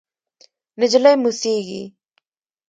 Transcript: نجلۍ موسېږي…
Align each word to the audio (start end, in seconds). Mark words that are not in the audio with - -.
نجلۍ 0.79 1.13
موسېږي… 1.23 1.83